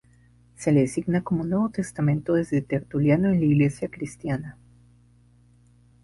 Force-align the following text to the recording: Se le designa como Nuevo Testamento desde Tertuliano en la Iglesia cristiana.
Se 0.55 0.71
le 0.71 0.79
designa 0.79 1.23
como 1.23 1.43
Nuevo 1.43 1.69
Testamento 1.69 2.33
desde 2.33 2.61
Tertuliano 2.63 3.29
en 3.29 3.39
la 3.39 3.45
Iglesia 3.45 3.87
cristiana. 3.87 4.57